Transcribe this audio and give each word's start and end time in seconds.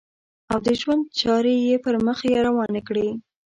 او 0.51 0.57
د 0.65 0.67
ژوند 0.81 1.03
چارې 1.19 1.53
یې 1.67 1.75
پر 1.83 1.95
مخ 2.05 2.19
روانې 2.47 2.81
کړې. 2.87 3.09